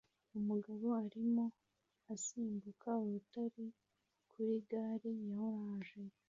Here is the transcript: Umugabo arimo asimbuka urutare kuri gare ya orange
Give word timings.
Umugabo 0.39 0.85
arimo 1.03 1.45
asimbuka 2.13 2.89
urutare 3.03 3.65
kuri 4.31 4.53
gare 4.69 5.11
ya 5.29 5.37
orange 5.51 5.97